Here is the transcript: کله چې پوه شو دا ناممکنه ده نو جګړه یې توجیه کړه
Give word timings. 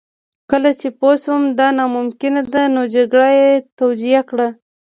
کله 0.51 0.69
چې 0.79 0.87
پوه 0.99 1.15
شو 1.23 1.35
دا 1.59 1.67
ناممکنه 1.77 2.41
ده 2.53 2.63
نو 2.75 2.81
جګړه 2.95 3.27
یې 3.39 3.49
توجیه 3.79 4.21
کړه 4.29 4.47